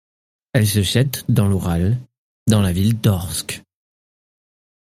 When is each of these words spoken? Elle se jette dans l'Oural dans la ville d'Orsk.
Elle 0.53 0.65
se 0.67 0.81
jette 0.81 1.25
dans 1.29 1.47
l'Oural 1.47 1.99
dans 2.47 2.63
la 2.63 2.73
ville 2.73 2.99
d'Orsk. 2.99 3.61